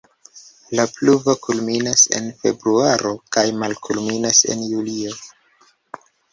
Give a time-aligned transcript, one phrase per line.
[0.77, 5.17] La pluvo kulminas en februaro kaj malkulminas en julio.